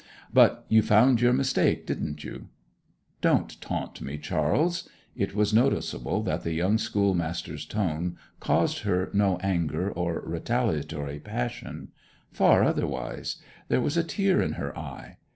But 0.33 0.65
you 0.67 0.81
found 0.81 1.21
your 1.21 1.31
mistake, 1.31 1.85
didn't 1.85 2.23
you?' 2.23 2.47
'Don't 3.21 3.61
taunt 3.61 4.01
me, 4.01 4.17
Charles.' 4.17 4.89
It 5.15 5.35
was 5.35 5.53
noticeable 5.53 6.23
that 6.23 6.41
the 6.43 6.53
young 6.53 6.79
schoolmaster's 6.79 7.67
tone 7.67 8.17
caused 8.39 8.79
her 8.79 9.11
no 9.13 9.37
anger 9.43 9.91
or 9.91 10.19
retaliatory 10.25 11.19
passion; 11.19 11.89
far 12.31 12.63
otherwise: 12.63 13.35
there 13.67 13.79
was 13.79 13.95
a 13.95 14.03
tear 14.03 14.41
in 14.41 14.53
her 14.53 14.75
eye. 14.75 15.17